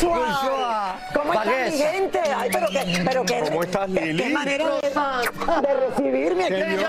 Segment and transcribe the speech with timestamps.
[0.00, 2.20] ¿Cómo está mi gente?
[2.34, 4.22] Ay, pero que, pero que, ¿Cómo estás, Lili?
[4.22, 6.84] Qué manera de, de recibirme aquí en el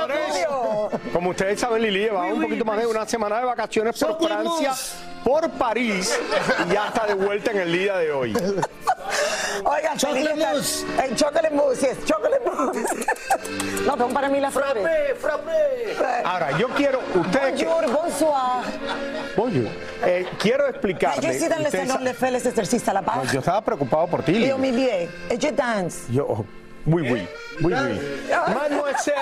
[1.14, 4.74] como ustedes saben, Lili lleva un poquito más de una semana de vacaciones por Francia,
[5.24, 6.18] por París
[6.68, 8.34] y ya está de vuelta en el día de hoy.
[9.64, 10.86] Oigan, chocolate mousse.
[11.04, 13.86] El chocolate mousse, yes, chocolate mousse.
[13.86, 14.86] no, son para mí las flores.
[16.24, 17.66] Ahora, yo quiero, ustedes que...
[17.66, 18.64] Bonjour, bonsoir.
[19.36, 19.68] Bonjour.
[20.06, 21.38] Eh, quiero Je explicarles.
[21.40, 21.70] suis dans le
[22.14, 23.16] sa- Les exercices là-bas.
[23.18, 24.50] No, yo estaba preocupado por ti.
[24.52, 24.90] Au milieu,
[25.30, 26.06] et je danse.
[26.10, 26.46] Yo,
[26.86, 27.28] oui, oui,
[27.62, 28.00] oui, oui.
[28.54, 29.16] Mademoiselle,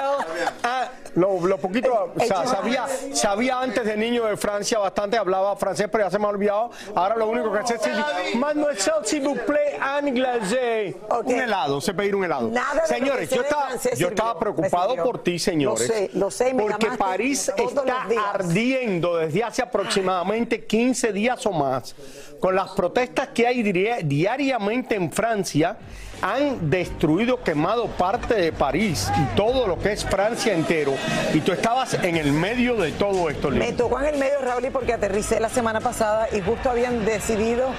[0.63, 5.55] ah, lo, lo poquito, o sea, sabía, sabía antes de niño de Francia bastante, hablaba
[5.55, 6.71] francés, pero ya se me ha olvidado.
[6.95, 10.95] Ahora lo único que sé es decir, Mademoiselle, s'il vous plaît, un glacé.
[11.09, 11.27] Ok.
[11.27, 12.49] Un helado, sé pedir un helado.
[12.49, 15.87] Nada señores, yo estaba, yo estaba preocupado por ti, señores.
[15.87, 21.51] Lo sé, lo sé, me Porque París está ardiendo desde hace aproximadamente 15 días o
[21.51, 21.95] más
[22.39, 23.61] con las protestas que hay
[24.03, 25.77] diariamente en Francia.
[26.21, 30.93] Han destruido, quemado parte de París y todo lo que es Francia entero.
[31.33, 33.65] Y tú estabas en el medio de todo esto, Lili.
[33.65, 37.69] Me tocó en el medio, Raúl, porque aterricé la semana pasada y justo habían decidido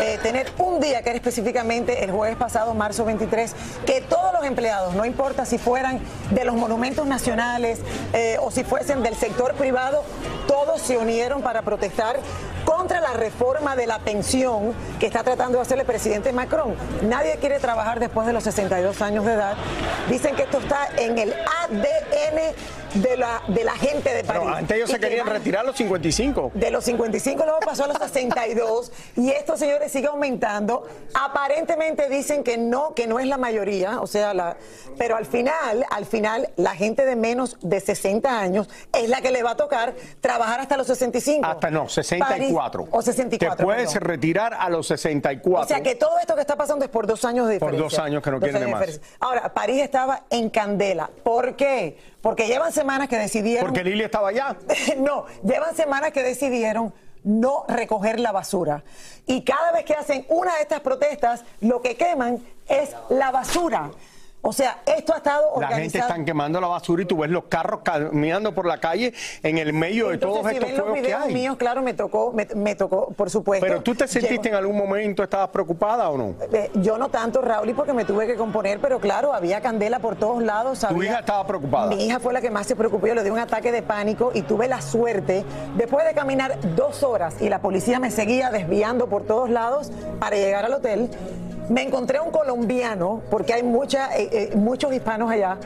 [0.00, 3.54] eh, tener un día, que era específicamente el jueves pasado, marzo 23,
[3.86, 7.80] que todos los empleados, no importa si fueran de los monumentos nacionales
[8.12, 10.04] eh, o si fuesen del sector privado,
[10.46, 12.20] todos se unieron para protestar
[12.64, 16.74] contra la reforma de la pensión que está tratando de hacer el presidente Macron.
[17.02, 19.56] Nadie quiere trabajar después de los 62 años de edad.
[20.10, 22.54] Dicen que esto está en el ADN
[22.94, 24.42] de la, de la gente de París.
[24.44, 26.52] Pero antes ellos se que querían retirar a los 55.
[26.54, 30.86] de los 55 luego pasó a los 62 y esto, señores, sigue aumentando.
[31.14, 34.56] Aparentemente dicen que no, que no es la mayoría, o sea, la,
[34.98, 39.30] pero al final, al final, la gente de menos de 60 años es la que
[39.30, 41.46] le va a tocar trabajar hasta los 65.
[41.46, 42.84] Hasta no, 64.
[42.84, 43.56] París- o 64.
[43.56, 44.08] Te puedes perdón.
[44.08, 45.64] retirar a los 64.
[45.64, 47.98] O sea que todo esto que está pasando es por dos años de Por diferencia.
[47.98, 49.00] dos años que no quieren de más.
[49.20, 51.10] Ahora, París estaba en candela.
[51.22, 51.98] ¿Por qué?
[52.20, 53.66] Porque llevan semanas que decidieron...
[53.66, 54.56] Porque Lili estaba allá.
[54.98, 56.92] no, llevan semanas que decidieron
[57.24, 58.84] no recoger la basura.
[59.26, 63.90] Y cada vez que hacen una de estas protestas, lo que queman es la basura.
[64.48, 66.08] O sea, esto ha estado La gente organizado.
[66.12, 69.12] está quemando la basura y tú ves los carros caminando por la calle
[69.42, 71.34] en el medio de todos si estos ven los fuegos que videos hay.
[71.34, 73.66] míos, claro, me tocó, me, me tocó, por supuesto.
[73.66, 76.34] Pero tú te sentiste en algún momento, estabas preocupada o no?
[76.52, 79.98] Eh, Yo no tanto, Raúl, y porque me tuve que componer, pero claro, había candela
[79.98, 80.86] por todos lados.
[80.88, 81.88] Tu hija estaba preocupada.
[81.88, 83.06] Mi hija fue la que más se preocupó.
[83.08, 85.44] Yo le di un ataque de pánico y tuve la suerte,
[85.76, 89.90] después de caminar dos horas y la policía me seguía desviando por todos lados
[90.20, 91.10] para llegar al hotel,
[91.68, 95.58] me encontré un colombiano, porque hay mucha, eh, eh, muchos hispanos allá.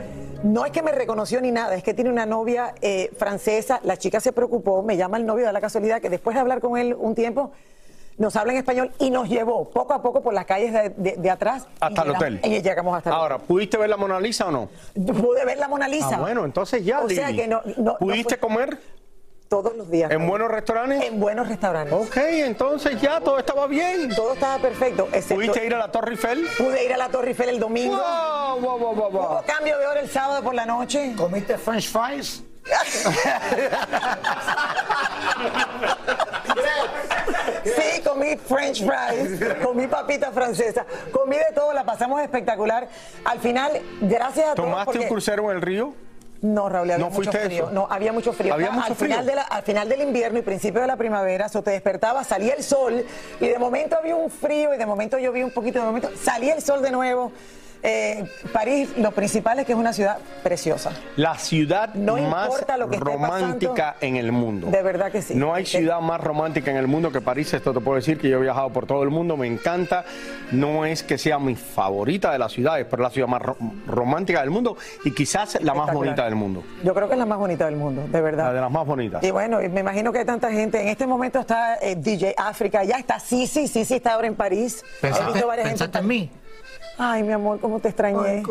[0.43, 3.79] No es que me reconoció ni nada, es que tiene una novia eh, francesa.
[3.83, 6.61] La chica se preocupó, me llama el novio de la casualidad, que después de hablar
[6.61, 7.51] con él un tiempo,
[8.17, 11.15] nos habla en español y nos llevó poco a poco por las calles de, de-
[11.17, 11.67] de atrás.
[11.79, 12.39] Hasta el llegamos- hotel.
[12.43, 14.69] Y llegamos hasta el Ahora, ¿pudiste ver la Mona Lisa o no?
[14.93, 16.09] Pude ver la Mona Lisa.
[16.17, 18.79] Ah, bueno, entonces ya, O sea que no, no- no ¿Pudiste comer
[19.51, 20.09] todos los días.
[20.09, 21.03] en buenos restaurantes?
[21.03, 21.91] En buenos restaurantes.
[21.93, 24.07] Ok, entonces ya todo estaba bien.
[24.15, 25.09] Todo estaba perfecto.
[25.11, 26.47] excepto- ¿Pudiste ir a la Torre Eiffel?
[26.57, 27.97] Pude ir a la Torre Eiffel el domingo.
[27.97, 29.21] Wow, wow, wow, wow, wow.
[29.25, 31.13] Hubo cambio de hora el sábado por la noche.
[31.17, 32.43] ¿Comiste french fries?
[37.63, 42.87] Sí, comí french fries, comí papita francesa, comí de todo, la pasamos espectacular.
[43.25, 45.93] Al final, gracias a todos ¿Tomaste porque un crucero en el río?
[46.41, 47.63] No, Raúl, había ¿No mucho frío.
[47.65, 47.71] eso?
[47.71, 48.53] No, había mucho frío.
[48.53, 49.09] Había Al mucho frío.
[49.09, 52.23] Final de la- al final del invierno y principio de la primavera, eso te despertaba,
[52.23, 53.05] salía el sol
[53.39, 56.55] y de momento había un frío y de momento llovía un poquito, de momento salía
[56.55, 57.31] el sol de nuevo.
[57.83, 60.91] Eh, París, lo principal es que es una ciudad preciosa.
[61.15, 64.05] La ciudad No más importa lo que esté romántica pasando.
[64.05, 64.67] en el mundo.
[64.67, 65.33] De verdad que sí.
[65.35, 65.77] No hay Sí.
[65.77, 67.53] ciudad más romántica en el mundo que París.
[67.53, 70.05] Esto te puedo decir que yo he viajado por todo el mundo, me encanta.
[70.51, 73.57] No es que sea mi favorita de las ciudades, pero es la ciudad más ro-
[73.87, 76.63] romántica del mundo y quizás la más bonita del mundo.
[76.83, 78.45] Yo creo que es la más bonita del mundo, de verdad.
[78.47, 79.23] La de las más bonitas.
[79.23, 80.81] Y bueno, y me imagino que hay tanta gente.
[80.81, 84.83] En este momento está eh, DJ África, ya está Sisi, Sisi está ahora en París.
[84.97, 86.31] He ¿Pensaste, visto varias pensaste gente- en mí?
[87.03, 88.43] Ay, mi amor, cómo te extrañé.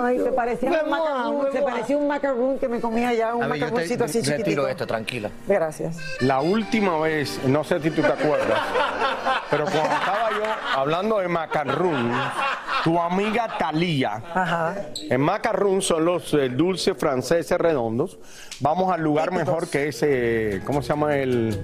[0.00, 4.02] Ay, te parecía un macaroon, te parecía un macaroon que me comía ya, un macaroncito
[4.02, 4.68] así retiro chiquitito.
[4.68, 5.30] esto, tranquila.
[5.46, 5.96] Gracias.
[6.18, 8.58] La última vez, no sé si tú te acuerdas,
[9.48, 10.44] pero cuando estaba yo
[10.76, 12.10] hablando de macarrón,
[12.84, 14.74] tu amiga Talía, Ajá.
[15.08, 18.18] en macarrón son los eh, dulces franceses redondos.
[18.60, 19.46] Vamos al lugar Típicos.
[19.48, 21.60] mejor que ese, ¿cómo se llama el?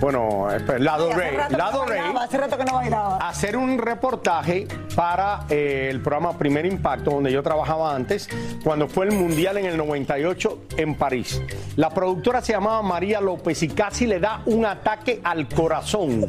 [0.00, 2.00] Bueno, espera, la Hace Doré, rato que la no Doré.
[2.00, 3.16] bailaba, Hace rato que no bailaba.
[3.28, 4.66] hacer un reportaje
[4.96, 8.28] para eh, el programa Primer Impacto, donde yo trabajaba antes,
[8.64, 11.42] cuando fue el Mundial en el 98 en París.
[11.76, 16.26] La productora se llamaba María López y casi le da un ataque al corazón,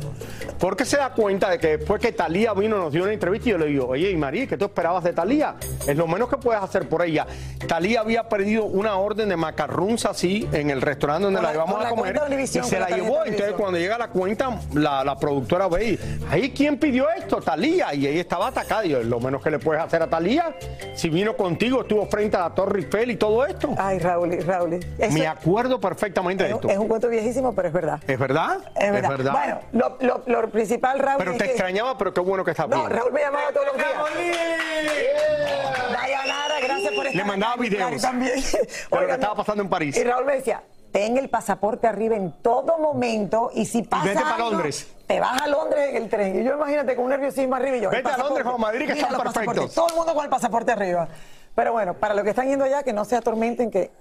[0.60, 3.52] porque se da cuenta de que después que Talía vino nos dio una entrevista y
[3.54, 5.56] yo le digo, oye, María, ¿qué tú esperabas de Talía?
[5.88, 7.26] Es lo menos que puedes hacer por ella.
[7.68, 11.76] Talía había perdido una orden de macarruns así en el restaurante donde la la- llevamos
[11.80, 13.26] a la comer y se la llevó.
[13.26, 17.94] Entonces cuando llega la cuenta, la, la productora ve y, ahí quién pidió esto, Talía,
[17.94, 18.86] y ella estaba atacada.
[18.86, 20.56] Y yo, lo menos que le puedes hacer a Talía,
[20.94, 23.74] si vino contigo, estuvo frente a la Torre Eiffel y todo esto.
[23.78, 24.74] Ay, Raúl, Raúl.
[24.98, 26.70] Eso Me acuerdo perfectamente de es, esto.
[26.70, 28.00] es un cuento viejísimo, pero es verdad.
[28.08, 28.60] ¿Es verdad?
[28.80, 29.32] Es verdad.
[29.34, 29.98] Bueno, lo,
[30.28, 31.18] lo- lo principal, Raúl.
[31.18, 32.90] pero te que- extrañaba, pero qué bueno que estás No, bien.
[32.92, 33.88] Raúl me llamaba todos los días.
[35.92, 38.34] Dayanara, gracias por estar Le mandaba videos también.
[38.42, 39.98] de lo que estaba pasando en París.
[39.98, 44.22] Y Raúl me decía, ten el pasaporte arriba en todo momento y si pasa vete
[44.22, 44.88] para algo, Londres.
[45.08, 46.40] Te vas a Londres en el tren.
[46.40, 47.90] Y yo imagínate con un nerviosismo arriba y yo.
[47.90, 49.74] Vete a Londres o Madrid, que están perfectos.
[49.74, 51.08] Todo el mundo con el pasaporte arriba.
[51.54, 53.92] Pero bueno, para los que están yendo allá, que no se atormenten, que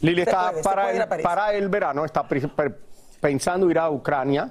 [0.00, 2.78] Lili está puede, para, el, para el verano, está pri- per-
[3.20, 4.50] pensando ir a Ucrania,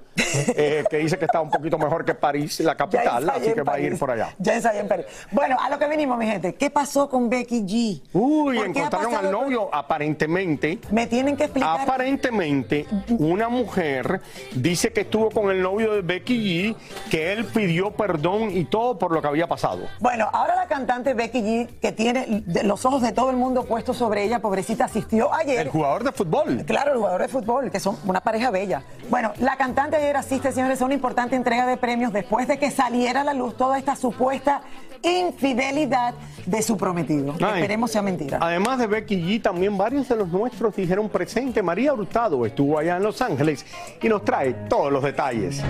[0.56, 3.74] eh, que dice que está un poquito mejor que París, la capital, así que va
[3.74, 4.36] a ir por allá.
[4.38, 5.06] Ya ensayé en París.
[5.32, 6.54] Bueno, a lo que venimos, mi gente.
[6.56, 8.02] ¿Qué pasó con Becky G?
[8.14, 10.80] Uy, ¿Por qué ha encontraron al novio, aparentemente.
[10.92, 11.82] Me tienen que explicar.
[11.82, 12.86] Aparentemente,
[13.18, 14.22] una mujer
[14.54, 16.76] dice que estuvo con el novio de Becky G,
[17.10, 19.88] que él pidió perdón y todo por lo que había pasado.
[20.00, 23.98] Bueno, ahora la cantante Becky G, que tiene los ojos de todo el mundo puestos
[23.98, 25.62] sobre ella, pobrecita, asistió ayer.
[25.62, 26.64] El jugador de fútbol.
[26.66, 28.84] Claro, el jugador de fútbol, que son una pareja bella.
[29.10, 32.72] Bueno, la cantante ayer asiste, señores, a una importante entrega de premios después de que
[32.72, 34.62] saliera a la luz toda esta supuesta
[35.02, 36.14] infidelidad
[36.46, 37.34] de su prometido.
[37.42, 37.62] Ay.
[37.62, 38.38] Esperemos sea mentira.
[38.42, 41.64] Además de Becky G, también varios de los nuestros dijeron presente.
[41.64, 43.66] María Hurtado estuvo allá en Los Ángeles
[44.02, 45.64] y nos trae todos los detalles.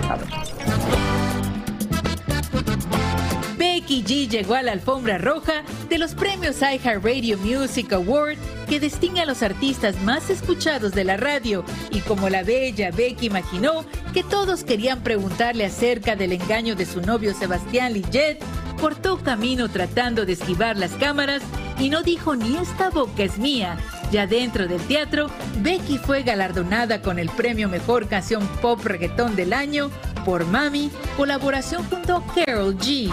[3.57, 8.37] Becky G llegó a la alfombra roja de los premios iHeartRadio Music Award
[8.69, 13.25] que distingue a los artistas más escuchados de la radio y como la bella Becky
[13.25, 13.83] imaginó
[14.13, 18.37] que todos querían preguntarle acerca del engaño de su novio Sebastián Lillet,
[18.79, 21.41] cortó camino tratando de esquivar las cámaras
[21.79, 23.75] y no dijo ni esta boca es mía.
[24.11, 25.31] Ya dentro del teatro,
[25.61, 29.89] Becky fue galardonada con el premio Mejor Canción Pop Reggaetón del Año
[30.29, 33.11] por Mami, colaboración junto a Carol G.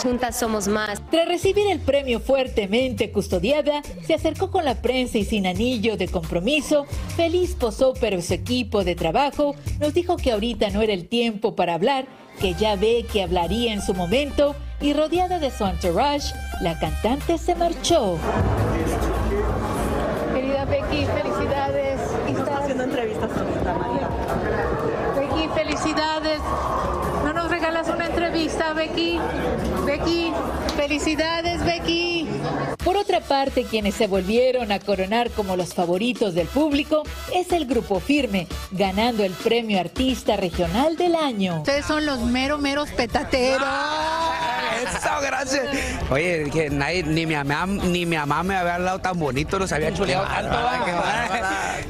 [0.00, 1.02] Juntas somos más.
[1.10, 6.06] Tras recibir el premio fuertemente custodiada, se acercó con la prensa y sin anillo de
[6.06, 6.86] compromiso.
[7.16, 11.56] Feliz posó, pero su equipo de trabajo nos dijo que ahorita no era el tiempo
[11.56, 12.06] para hablar,
[12.40, 17.38] que ya ve que hablaría en su momento y rodeada de su entourage, la cantante
[17.38, 18.18] se marchó.
[20.32, 22.00] Querida Becky, felicidades.
[22.28, 23.30] Estás haciendo entrevistas
[23.64, 25.01] María.
[25.54, 26.40] Felicidades.
[27.24, 29.18] ¿No nos regalas una entrevista, Becky?
[29.86, 30.32] Becky,
[30.76, 32.28] felicidades, Becky.
[32.84, 37.02] Por otra parte, quienes se volvieron a coronar como los favoritos del público
[37.34, 41.58] es el Grupo Firme, ganando el premio Artista Regional del Año.
[41.58, 43.62] Ustedes son los mero, meros petateros.
[45.02, 45.64] Eso, gracias.
[46.10, 49.72] Oye, que nadie, ni mi mamá, ni mi mamá me había hablado tan bonito, nos
[49.72, 50.56] había chuleado tanto.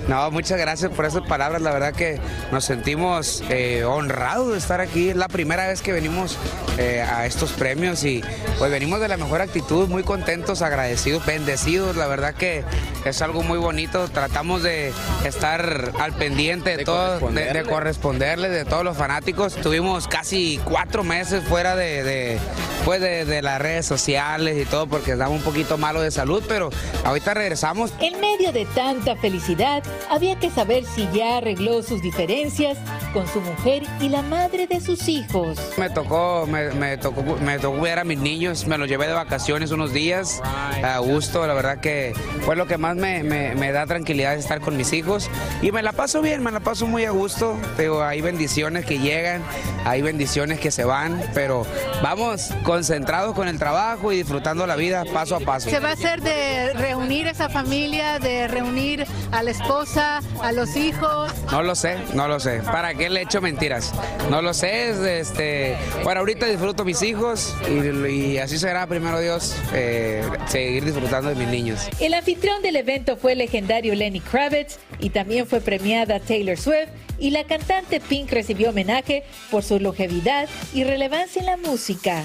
[0.08, 1.60] No, muchas gracias por esas palabras.
[1.62, 2.18] La verdad que
[2.50, 5.10] nos sentimos eh, honrados de estar aquí.
[5.10, 6.38] Es la primera vez que venimos
[6.78, 8.22] eh, a estos premios y
[8.58, 11.96] pues venimos de la mejor actitud, muy contentos, agradecidos, bendecidos.
[11.96, 12.64] La verdad que
[13.04, 14.08] es algo muy bonito.
[14.08, 14.92] Tratamos de
[15.24, 19.54] estar al pendiente de, todo, de, de corresponderle de todos los fanáticos.
[19.56, 22.38] Tuvimos casi cuatro meses fuera de, de,
[22.84, 26.42] pues de, de las redes sociales y todo porque estaba un poquito malo de salud,
[26.48, 26.70] pero
[27.04, 27.92] ahorita regresamos.
[28.00, 32.78] En medio de tanta felicidad, había que saber si ya arregló sus diferencias
[33.12, 35.58] con su mujer y la madre de sus hijos.
[35.76, 39.12] Me tocó, me, me tocó, me tocó cuidar a mis niños, me los llevé de
[39.12, 40.40] vacaciones unos días
[40.82, 44.60] a gusto, la verdad que fue lo que más me, me- me da tranquilidad estar
[44.60, 45.28] con mis hijos
[45.60, 48.98] y me la paso bien, me la paso muy a gusto, pero hay bendiciones que
[48.98, 49.42] llegan,
[49.84, 51.66] hay bendiciones que se van, pero
[52.02, 52.50] vamos
[52.92, 55.70] concentrados con el trabajo y disfrutando la vida paso a paso.
[55.70, 60.76] Se va a hacer de reunir esa familia, de reunir a la esposa, a los
[60.76, 61.32] hijos.
[61.50, 62.60] No lo sé, no lo sé.
[62.60, 63.94] ¿Para qué le echo mentiras?
[64.28, 64.90] No lo sé.
[64.90, 70.84] es, Este, bueno, ahorita disfruto mis hijos y, y así será, primero Dios, eh, seguir
[70.84, 71.88] disfrutando de mis niños.
[71.98, 76.90] El anfitrión del evento fue el legendario Lenny Kravitz y también fue premiada Taylor Swift
[77.18, 82.22] y la cantante Pink recibió homenaje por su longevidad y relevancia en la música.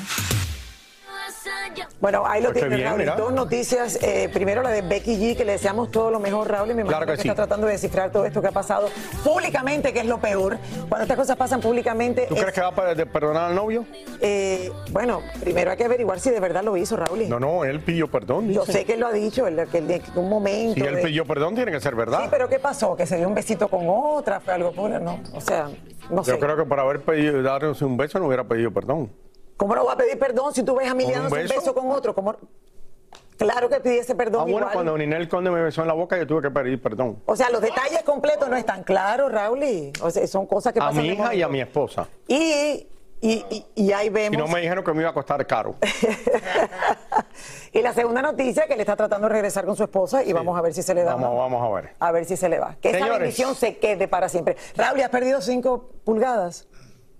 [1.99, 2.99] Bueno, ahí lo tiene Raúl.
[2.99, 3.15] mira.
[3.15, 3.97] Dos noticias.
[4.01, 6.69] Eh, primero la de Becky G, que le deseamos todo lo mejor, Raúl.
[6.71, 7.27] Y me imagino Claro que que sí.
[7.29, 8.87] está tratando de descifrar todo esto que ha pasado
[9.23, 10.57] públicamente, que es lo peor.
[10.89, 12.25] Cuando estas cosas pasan públicamente.
[12.27, 13.85] ¿Tú es- crees que va a perdonar al novio?
[14.21, 17.27] eh, bueno, primero hay que averiguar si de verdad lo hizo, Raúl.
[17.29, 18.51] No, no, él pidió perdón.
[18.51, 20.75] Yo sé que él lo ha dicho, él- que en un momento.
[20.75, 22.19] Si él de- pidió perdón, tiene que ser verdad.
[22.21, 22.95] Sí, pero ¿qué pasó?
[22.95, 24.39] ¿Que se dio un besito con otra?
[24.39, 24.99] ¿Fue algo puro?
[24.99, 25.69] No, o sea,
[26.09, 26.31] no sé.
[26.31, 29.11] Yo creo que por haber pedido darse un beso no hubiera pedido perdón.
[29.57, 31.53] ¿Cómo no va a pedir perdón si tú ves a Mili ¿Con un beso?
[31.55, 32.13] beso con otro?
[32.13, 32.35] ¿Cómo?
[33.37, 34.73] Claro que pidiese perdón Ah, bueno, igual.
[34.73, 37.21] cuando Ninel Conde me besó en la boca, yo tuve que pedir perdón.
[37.25, 39.63] O sea, los detalles completos no están claros, Raúl.
[39.63, 42.07] y- O sea, son cosas que A pasan mi de hija y a mi esposa.
[42.27, 42.87] Y,
[43.21, 44.37] y, y- y ahí Y vemos.
[44.39, 45.75] no me dijeron que me iba a costar caro.
[47.73, 50.57] y la segunda noticia, que le está tratando de regresar con su esposa y vamos
[50.57, 51.13] a ver si se le da.
[51.15, 51.93] Vamos, vamos a ver.
[51.99, 52.75] A ver si se le va.
[52.81, 54.55] Que esa bendición se quede para siempre.
[54.75, 56.67] Raúl, ¿y has perdido cinco pulgadas?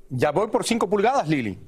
[0.10, 1.60] Ya voy por 5 pulgadas, Lili.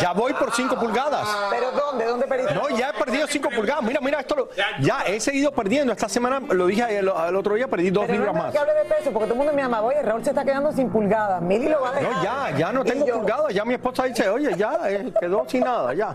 [0.00, 1.28] Ya voy por 5 pulgadas.
[1.50, 2.04] ¿Pero dónde?
[2.06, 2.54] ¿Dónde perdiste?
[2.54, 3.84] No, ya he perdido 5 pulgadas.
[3.84, 4.48] Mira, mira, esto lo-
[4.80, 5.92] ya he seguido perdiendo.
[5.92, 8.52] Esta semana, lo dije el, el otro día, perdí 2 Pero no libras es más.
[8.52, 10.72] que hable de peso, porque todo el mundo me llama, oye, Raúl se está quedando
[10.72, 11.40] sin pulgadas.
[11.40, 12.12] Mili lo va a dejar.
[12.12, 13.54] No, ya, ya no tengo pulgadas.
[13.54, 16.12] Ya mi esposa dice, oye, ya eh, quedó sin nada, ya.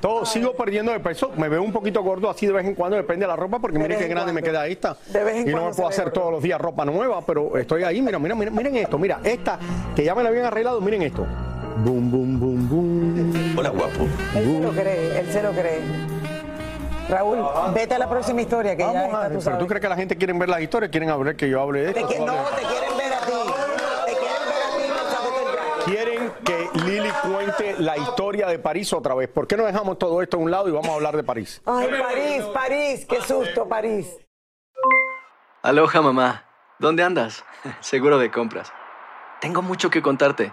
[0.00, 1.32] Todo, sigo perdiendo de peso.
[1.36, 3.78] Me veo un poquito gordo así de vez en cuando, depende de la ropa, porque
[3.78, 4.96] mire qué grande me queda esta.
[5.06, 6.20] De vez en y no me puedo hacer gordo.
[6.20, 8.02] todos los días ropa nueva, pero estoy ahí.
[8.02, 8.98] Mira, mira, mira, miren esto.
[8.98, 9.58] Mira, esta
[9.96, 11.26] que ya me la habían arreglado, miren esto.
[11.76, 13.54] Boom, boom, boom, boom.
[13.58, 14.04] Hola, guapo.
[14.34, 15.80] Él se lo cree, él se lo cree.
[17.08, 17.38] Raúl,
[17.74, 19.58] vete a la próxima historia que ya Vamos a está, ver, tú pero sabes.
[19.58, 21.88] tú crees que la gente quiere ver las historias, quieren hablar que yo hable de
[21.90, 22.08] esto.
[22.08, 23.32] que- no, te quieren ver a ti.
[24.06, 25.84] Te quieren ver a ti, no.
[25.84, 29.28] Quieren que Lili cuente la historia de París otra vez.
[29.28, 31.60] ¿Por qué no dejamos todo esto a un lado y vamos a hablar de París?
[31.66, 34.16] Ay, París, París, qué susto, París.
[35.62, 36.44] Aloha, mamá.
[36.78, 37.44] ¿Dónde andas?
[37.80, 38.72] Seguro de compras.
[39.40, 40.52] Tengo mucho que contarte.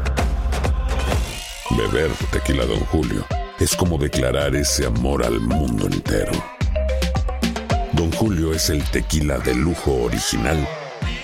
[1.69, 3.25] Beber tequila, Don Julio,
[3.59, 6.31] es como declarar ese amor al mundo entero.
[7.93, 10.67] Don Julio es el tequila de lujo original,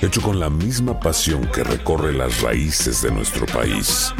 [0.01, 4.13] hecho con la misma pasión que recorre las raíces de nuestro país.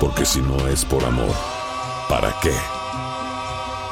[0.00, 1.34] Porque si no es por amor,
[2.08, 2.52] ¿para qué?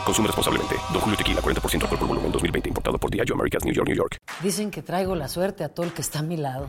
[0.04, 0.76] Consume responsablemente.
[0.92, 2.68] Don Julio Tequila, 40% alcohol por volumen, 2020.
[2.68, 4.18] Importado por Diageo Americas, New York, New York.
[4.42, 6.68] Dicen que traigo la suerte a todo el que está a mi lado.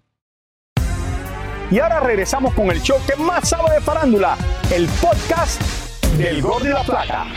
[1.71, 4.35] Y ahora regresamos con el show que más sabe de farándula,
[4.73, 5.61] el podcast
[6.17, 7.27] del Gol de la Plata.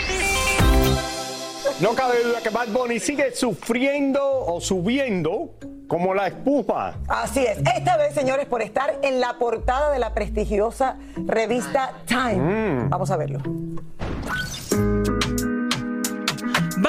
[1.79, 5.50] No cabe duda que Bad Bunny sigue sufriendo o subiendo
[5.87, 6.97] como la espuma.
[7.07, 7.59] Así es.
[7.59, 12.35] Esta vez, señores, por estar en la portada de la prestigiosa revista Time.
[12.35, 12.91] Mm.
[12.91, 13.41] Vamos a verlo.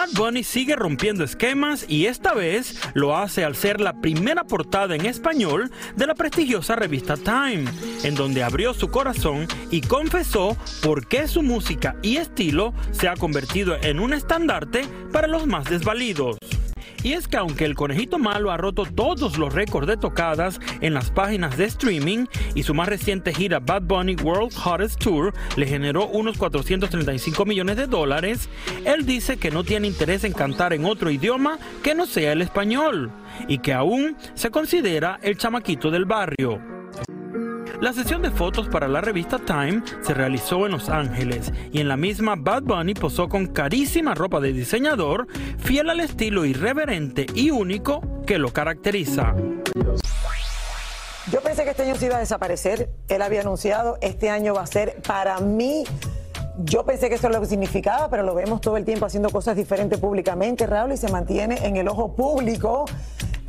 [0.06, 4.96] Bad Bunny sigue rompiendo esquemas y esta vez lo hace al ser la primera portada
[4.96, 7.66] en español de la prestigiosa revista Time,
[8.04, 13.16] en donde abrió su corazón y confesó por qué su música y estilo se ha
[13.16, 16.38] convertido en un estandarte para los más desvalidos.
[17.06, 20.96] Y es que aunque el conejito malo ha roto todos los récords de tocadas en
[20.96, 25.68] las páginas de streaming y su más reciente gira Bad Bunny World Hottest Tour le
[25.68, 28.50] generó unos 435 millones de dólares,
[28.86, 32.42] él dice que no tiene interés en cantar en otro idioma que no sea el
[32.42, 33.12] español
[33.48, 36.75] y que aún se considera el chamaquito del barrio.
[37.82, 41.90] La sesión de fotos para la revista Time se realizó en Los Ángeles y en
[41.90, 45.28] la misma Bad Bunny posó con carísima ropa de diseñador,
[45.58, 49.36] fiel al estilo irreverente y único que lo caracteriza.
[51.32, 52.90] Yo pensé que este año se iba a desaparecer.
[53.10, 55.84] Él había anunciado, este año va a ser para mí.
[56.60, 59.30] Yo pensé que eso es lo que significaba, pero lo vemos todo el tiempo haciendo
[59.30, 62.86] cosas diferentes públicamente, Raúl, y se mantiene en el ojo público.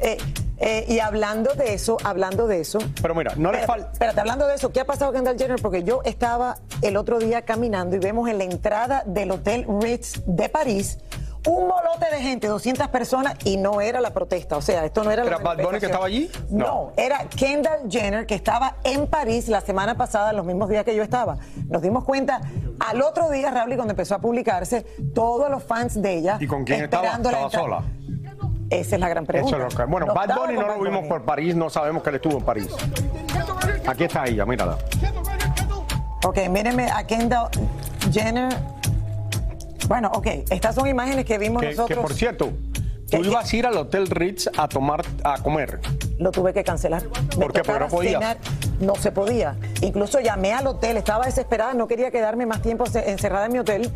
[0.00, 0.18] Eh,
[0.58, 2.78] eh, y hablando de eso, hablando de eso.
[3.02, 3.90] Pero mira, no le falta.
[3.92, 5.60] Espérate, hablando de eso, ¿qué ha pasado con Kendall Jenner?
[5.60, 10.22] Porque yo estaba el otro día caminando y vemos en la entrada del Hotel Ritz
[10.26, 10.98] de París
[11.46, 14.56] un molote de gente, 200 personas, y no era la protesta.
[14.56, 16.30] O sea, esto no era la ¿Era Bad Bunny que estaba allí?
[16.50, 16.92] No.
[16.96, 21.02] era Kendall Jenner que estaba en París la semana pasada, los mismos días que yo
[21.02, 21.38] estaba.
[21.68, 22.40] Nos dimos cuenta
[22.80, 24.82] al otro día, Raúl, cuando empezó a publicarse,
[25.14, 26.38] todos los fans de ella.
[26.40, 27.06] ¿Y con quién estaba?
[27.06, 27.82] ¿Estaba sola?
[28.70, 29.56] Esa es la gran pregunta.
[29.56, 32.02] Eso es lo que- Bueno, No Bad Bunny no lo vimos por París, no sabemos
[32.02, 32.68] que él estuvo en París.
[33.86, 34.76] Aquí está ella, mírala.
[36.24, 37.48] Ok, mírenme a Kendall
[38.12, 38.52] Jenner.
[39.88, 42.00] Bueno, ok, estas son imágenes que vimos Que, que, nosotros.
[42.00, 42.50] por cierto,
[43.08, 45.78] tú ibas a ir al Hotel Ritz a tomar, a comer.
[46.18, 47.02] Lo tuve que cancelar.
[47.04, 47.62] ¿Por qué?
[47.62, 48.38] Porque no cenar,
[48.80, 49.56] No se podía.
[49.80, 53.58] Incluso llamé al hotel, estaba desesperada, no quería quedarme más tiempo ce- encerrada en mi
[53.60, 53.90] hotel.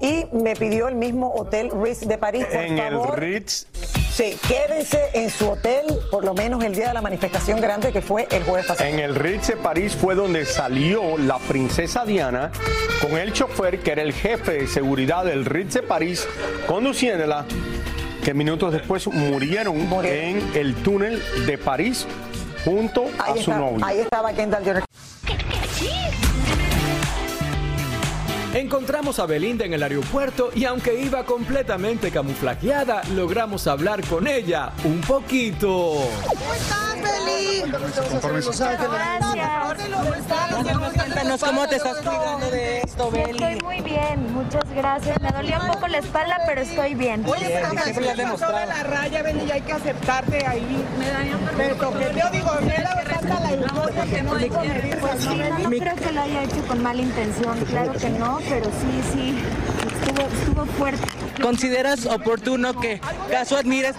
[0.00, 3.02] Y me pidió el mismo Hotel Ritz de París, por En el.
[3.14, 3.66] Ritz.
[4.14, 8.00] Sí, quédense en su hotel, por lo menos el día de la manifestación grande que
[8.00, 8.88] fue el jueves pasado.
[8.88, 12.52] En el Ritz de París fue donde salió la princesa Diana
[13.00, 16.28] con el chofer que era el jefe de seguridad del Ritz de París
[16.68, 17.44] conduciéndola
[18.24, 22.06] que minutos después murieron, en el túnel de París
[22.64, 23.84] junto a su está- novio.
[23.84, 24.84] ahí estaba Kendall Jenner.
[28.54, 34.72] Encontramos a Belinda en el aeropuerto y aunque iba completamente camuflajeada, logramos hablar con ella
[34.84, 36.08] un poquito.
[40.94, 43.30] Cuéntanos cómo te estás cuidando de esto, Beli.
[43.30, 45.20] Estoy muy bien, muchas gracias.
[45.20, 47.24] Me dolía un poco la espalda, pero estoy bien.
[47.26, 48.66] Oye, siempre le has demostrado.
[48.66, 50.84] la raya, Beli, y hay que aceptarte ahí.
[50.98, 54.30] Me dañó Pero que yo digo, me da tanta la euforia que no.
[54.30, 58.38] Pues sí, no, no creo que lo haya hecho con mala intención, claro que no,
[58.48, 59.38] pero sí, sí,
[59.86, 61.08] estuvo, estuvo fuerte.
[61.42, 63.96] ¿Consideras oportuno que caso admires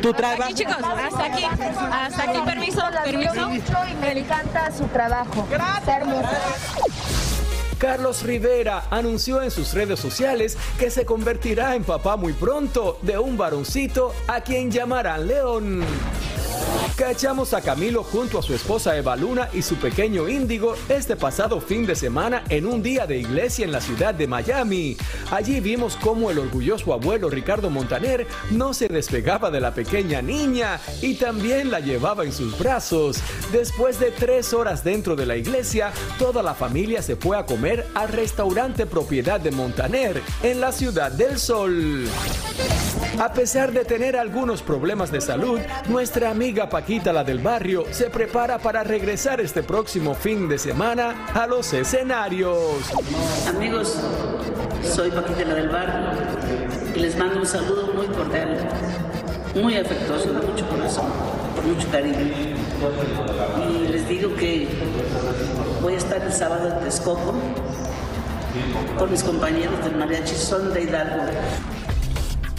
[0.00, 0.44] tu trabajo?
[0.44, 3.50] Aquí, chicos, hasta aquí, hasta aquí, permiso, permiso.
[3.54, 5.46] Y me encanta su trabajo.
[5.86, 6.28] Hermoso.
[7.78, 13.18] Carlos Rivera anunció en sus redes sociales que se convertirá en papá muy pronto de
[13.18, 15.84] un varoncito a quien llamarán León.
[16.96, 21.60] Cachamos a Camilo junto a su esposa Eva Luna y su pequeño Índigo este pasado
[21.60, 24.96] fin de semana en un día de iglesia en la ciudad de Miami.
[25.32, 30.78] Allí vimos cómo el orgulloso abuelo Ricardo Montaner no se despegaba de la pequeña niña
[31.02, 33.18] y también la llevaba en sus brazos.
[33.50, 37.88] Después de tres horas dentro de la iglesia, toda la familia se fue a comer
[37.94, 42.04] al restaurante propiedad de Montaner en la Ciudad del Sol.
[43.18, 48.10] A pesar de tener algunos problemas de salud, nuestra amiga Paquita la del barrio se
[48.10, 52.76] prepara para regresar este próximo fin de semana a los escenarios.
[53.48, 53.96] Amigos,
[54.82, 56.10] soy Paquita la del Barrio
[56.94, 58.68] y les mando un saludo muy cordial,
[59.54, 61.06] muy afectuoso, de mucho corazón,
[61.56, 62.18] con mucho cariño.
[63.66, 64.68] Y les digo que
[65.80, 67.34] voy a estar el sábado en Texcoco
[68.98, 71.22] con mis compañeros del mariachi Son de Hidalgo.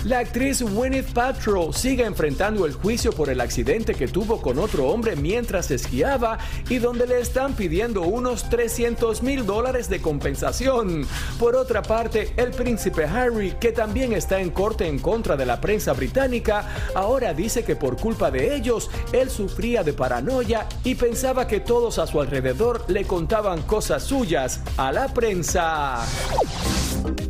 [0.05, 4.85] La actriz Gwyneth Paltrow sigue enfrentando el juicio por el accidente que tuvo con otro
[4.89, 6.37] hombre mientras esquiaba
[6.69, 11.07] y donde le están pidiendo unos 300 mil dólares de compensación.
[11.39, 15.59] Por otra parte, el príncipe Harry, que también está en corte en contra de la
[15.59, 21.47] prensa británica, ahora dice que por culpa de ellos, él sufría de paranoia y pensaba
[21.47, 26.05] que todos a su alrededor le contaban cosas suyas a la prensa.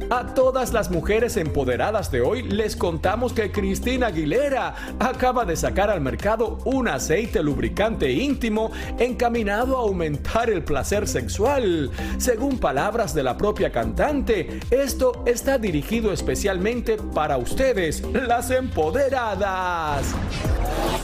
[0.10, 5.90] A todas las mujeres empoderadas de hoy les contamos que Cristina Aguilera acaba de sacar
[5.90, 11.92] al mercado un aceite lubricante íntimo encaminado a aumentar el placer sexual.
[12.18, 20.14] Según palabras de la propia cantante, esto está dirigido especialmente para ustedes, las empoderadas.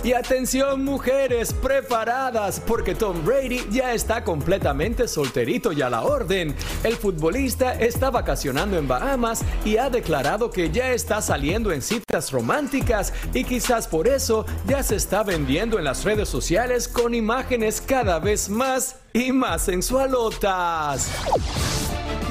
[0.04, 6.56] Y atención mujeres preparadas porque Tom Brady ya está completamente solterito y a la orden.
[6.84, 12.32] El futbolista está vacacionando en Bahamas y ha declarado que ya está saliendo en citas
[12.32, 17.82] románticas y quizás por eso ya se está vendiendo en las redes sociales con imágenes
[17.82, 21.10] cada vez más y más sensualotas.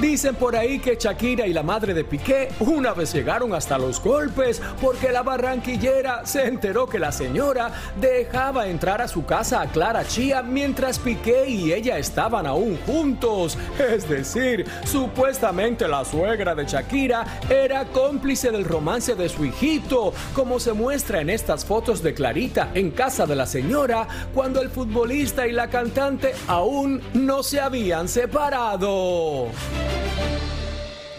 [0.01, 4.03] Dicen por ahí que Shakira y la madre de Piqué una vez llegaron hasta los
[4.03, 9.67] golpes porque la barranquillera se enteró que la señora dejaba entrar a su casa a
[9.67, 13.59] Clara Chía mientras Piqué y ella estaban aún juntos.
[13.79, 20.59] Es decir, supuestamente la suegra de Shakira era cómplice del romance de su hijito, como
[20.61, 25.47] se muestra en estas fotos de Clarita en casa de la señora cuando el futbolista
[25.47, 29.49] y la cantante aún no se habían separado.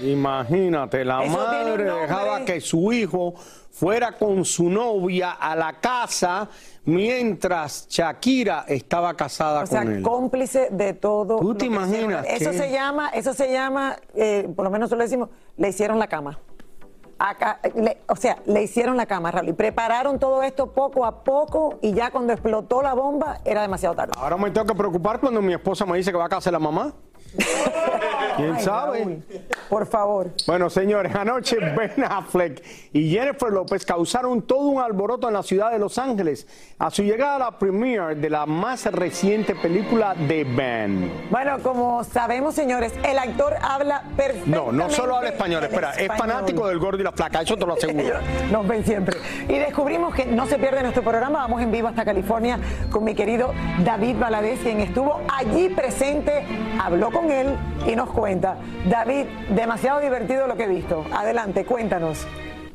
[0.03, 3.35] Imagínate, la Eso madre dejaba que su hijo
[3.69, 6.49] fuera con su novia a la casa
[6.85, 10.01] mientras Shakira estaba casada O sea, con él.
[10.01, 11.37] cómplice de todo.
[11.39, 15.07] ¿Tú te que imaginas Eso se llama, eso se llama, eh, por lo menos nosotros
[15.07, 16.39] decimos, le hicieron la cama.
[17.19, 21.23] Acá, le- o sea, le hicieron la cama, Raúl, y prepararon todo esto poco a
[21.23, 24.13] poco y ya cuando explotó la bomba era demasiado tarde.
[24.17, 26.57] Ahora me tengo que preocupar cuando mi esposa me dice que va a casar la
[26.59, 26.91] mamá.
[28.41, 28.99] ¿Quién Ay, sabe?
[28.99, 29.23] Raúl,
[29.71, 30.31] por favor.
[30.47, 35.71] Bueno, señores, anoche Ben Affleck y Jennifer López causaron todo un alboroto en la ciudad
[35.71, 36.45] de Los Ángeles
[36.77, 41.10] a su llegada a la premiere de la más reciente película de Ben.
[41.29, 44.49] Bueno, como sabemos, señores, el actor habla perfectamente.
[44.49, 47.65] No, no solo habla español, espera, es fanático del gordo y la flaca, eso te
[47.65, 48.15] lo aseguro.
[48.51, 49.19] Nos ven siempre.
[49.47, 51.43] Y descubrimos que no se pierde nuestro programa.
[51.43, 53.53] Vamos en vivo hasta California con mi querido
[53.86, 56.43] David Valadez, quien estuvo allí presente,
[56.77, 57.55] habló con él
[57.88, 58.57] y nos cuenta.
[58.89, 59.27] David,
[59.62, 61.06] demasiado divertido lo que he visto.
[61.13, 62.26] Adelante, cuéntanos.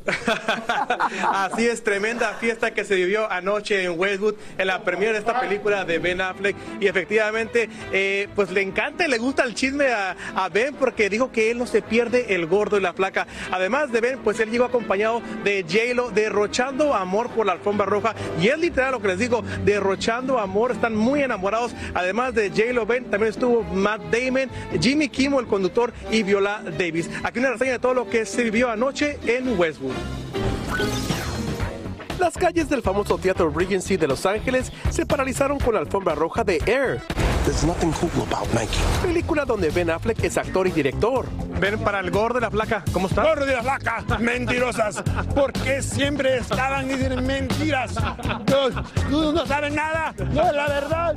[1.33, 5.39] Así es, tremenda fiesta que se vivió anoche en Westwood en la premiere de esta
[5.39, 9.87] película de Ben Affleck y efectivamente eh, pues le encanta y le gusta el chisme
[9.87, 10.15] a,
[10.51, 13.27] Ben porque dijo que él no se pierde el gordo y la flaca.
[13.51, 18.15] Además de Ben, pues él llegó acompañado de J-Lo derrochando amor por la alfombra roja
[18.41, 21.73] y es literal lo que les digo, derrochando amor, están muy enamorados.
[21.93, 27.09] Además de J-Lo, Ben, también estuvo Matt Damon, Jimmy Kimmel, el conductor y Viola Davis.
[27.23, 29.96] Aquí una reseña de todo lo que se vivió anoche en Westwood.
[32.19, 36.43] Las calles del famoso Teatro Regency de Los Ángeles se paralizaron con la alfombra roja
[36.43, 37.26] de Air.
[37.47, 38.77] There's nothing cool about Nike.
[39.01, 41.25] Película donde Ben Affleck es actor y director.
[41.61, 42.83] Ven para el gordo de la flaca.
[42.91, 43.23] ¿Cómo está?
[43.23, 45.01] Gordo de la flaca, mentirosas.
[45.33, 47.95] Porque siempre estaban diciendo mentiras.
[48.49, 48.69] No,
[49.09, 50.13] no, no saben nada.
[50.33, 51.13] No es la verdad.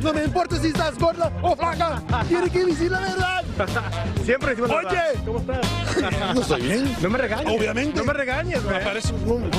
[0.00, 2.00] No me importa si estás gorda o flaca.
[2.28, 3.44] Tiene que decir la verdad.
[4.24, 4.86] Siempre decimos la Oye.
[4.88, 5.24] verdad.
[5.26, 6.34] ¿Cómo estás?
[6.34, 6.96] No estoy bien.
[7.02, 7.58] No me regañes.
[7.58, 7.98] Obviamente.
[7.98, 8.84] No me regañes, Me güey.
[8.84, 9.50] parece un...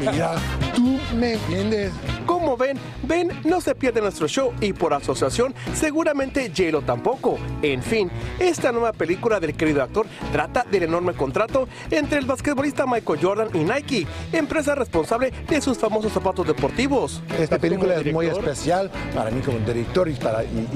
[0.00, 0.32] Mira,
[0.74, 1.92] tú me entiendes.
[2.30, 7.36] Como ven, Ben no se pierde nuestro show y por asociación seguramente J-Lo tampoco.
[7.60, 12.86] En fin, esta nueva película del querido actor trata del enorme contrato entre el basquetbolista
[12.86, 17.20] Michael Jordan y Nike, empresa responsable de sus famosos zapatos deportivos.
[17.36, 20.68] Esta película es muy especial para mí como director y, para, y,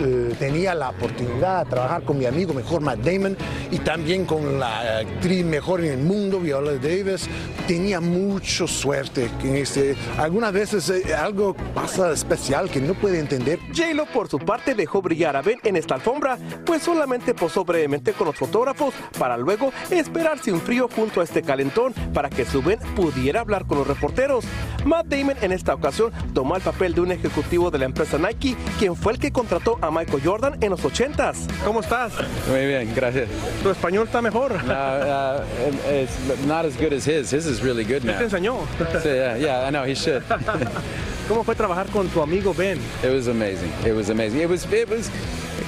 [0.00, 3.36] eh, tenía la oportunidad de trabajar con mi amigo mejor Matt Damon
[3.72, 7.28] y también con la actriz mejor en el mundo, Viola Davis.
[7.66, 9.96] Tenía mucha suerte en este.
[10.18, 13.58] Algunas veces eh, algo pasa especial que no puede entender.
[13.74, 18.12] J-Lo por su parte dejó brillar a Ben en esta alfombra, pues solamente posó brevemente
[18.12, 22.62] con los fotógrafos para luego esperarse un frío junto a este calentón para que su
[22.62, 24.44] Ben pudiera hablar con los reporteros.
[24.84, 28.56] Matt Damon en esta ocasión tomó el papel de un ejecutivo de la empresa Nike,
[28.78, 31.36] quien fue el que contrató a Michael Jordan en los 80s.
[31.64, 32.12] ¿Cómo estás?
[32.50, 33.28] Muy bien, gracias.
[33.62, 34.52] ¿Tu español está mejor?
[34.64, 35.42] No, uh,
[35.90, 37.32] it's not as good as his.
[37.32, 38.18] His is really good ¿Qué now.
[38.18, 38.56] te enseñó?
[39.02, 40.22] So, yeah, yeah, I know he should.
[41.28, 42.78] ¿Cómo fue trabajar con tu amigo Ben?
[43.02, 43.72] It was amazing.
[43.84, 44.40] It was amazing.
[44.40, 45.10] It was it was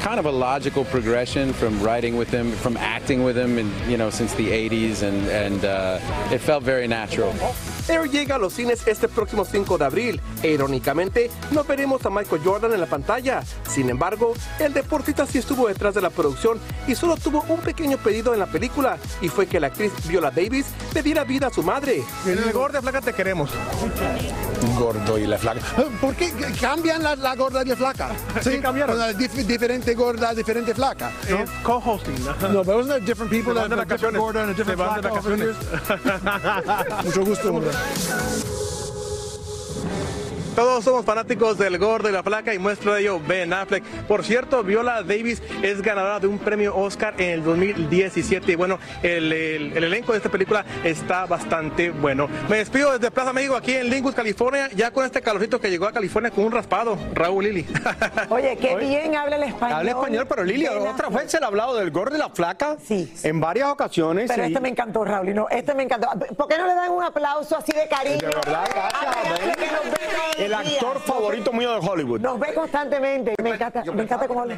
[0.03, 3.97] kind of a logical progression from writing with him, from acting with him, and you
[3.97, 5.99] know since the '80s, and and uh,
[6.31, 7.33] it felt very natural.
[7.89, 12.11] Air llega a los cines este próximo 5 de abril e irónicamente no veremos a
[12.11, 13.43] Michael Jordan en la pantalla.
[13.69, 17.97] Sin embargo, el deportista sí estuvo detrás de la producción y solo tuvo un pequeño
[17.99, 21.51] pedido en la película y fue que la actriz Viola Davis le diera vida a
[21.51, 22.03] su madre.
[22.27, 23.51] El gordo de flaca te queremos.
[24.79, 25.61] Gordo y la flaca.
[26.01, 28.11] ¿Por qué cambian la, la gorda y la flaca?
[28.43, 28.97] Sí, cambiaron.
[28.97, 31.11] Una dif- diferente gorda, diferente flaca.
[31.31, 31.45] ¿no?
[31.63, 32.15] Co-hosting.
[32.53, 34.21] No, but wasn't there different people Se van de have a different vacaciones.
[34.21, 35.57] gorda and a different Se van de vacaciones.
[37.05, 38.66] Mucho gusto, hombre.
[40.57, 43.85] Todos somos fanáticos del gordo y la flaca y muestra de ello Ben Affleck.
[44.09, 48.53] Por cierto, Viola Davis es ganadora de un premio Oscar en el 2017.
[48.53, 52.27] Y bueno, el, el- el elenco de esta película está bastante bueno.
[52.49, 55.87] Me despido desde Plaza México aquí en Lingus, California, ya con este calorcito que llegó
[55.89, 56.97] a California con un raspado.
[57.13, 57.67] Raúl Lili.
[58.31, 59.79] Oye, qué bien habla el español.
[59.79, 62.79] Habla español, pero Lili, otra vez se le ha hablado del gordo y la flaca
[62.89, 64.31] en varias ocasiones.
[64.31, 65.29] Pero y- este me encantó, Raúl.
[65.29, 66.09] y No, este me encantó.
[66.35, 68.21] ¿Por qué no le dan un aplauso así de cariño?
[68.21, 69.05] De verdad, gracias,
[70.39, 72.21] A El actor favorito mío de Hollywood.
[72.21, 73.35] Nos ve constantemente.
[73.43, 74.57] Me encanta, me encanta cómo habla.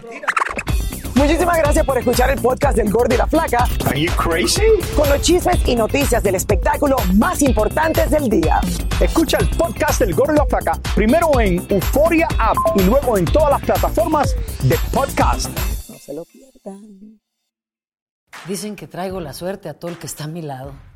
[1.14, 3.66] Muchísimas gracias por escuchar el podcast del Gordo y la Flaca.
[3.86, 4.66] Are you crazy?
[4.94, 8.60] Con los chismes y noticias del espectáculo más importantes del día.
[9.00, 13.24] Escucha el podcast del Gordo y la Flaca primero en Euforia App y luego en
[13.24, 15.48] todas las plataformas de podcast.
[15.88, 17.18] No se lo pierdan.
[18.46, 20.74] Dicen que traigo la suerte a todo el que está a mi lado.